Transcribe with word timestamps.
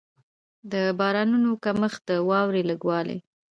د 0.71 0.73
بارانونو 0.99 1.51
کمښت، 1.63 2.01
د 2.09 2.11
واورې 2.29 2.61
لږ 2.69 2.81
والی. 2.89 3.17